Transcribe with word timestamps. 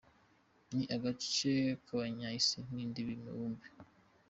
Ni 0.73 0.83
agace 0.95 1.51
kagabanya 1.85 2.27
isi 2.39 2.59
n’indi 2.73 2.99
mibumbe. 3.09 3.67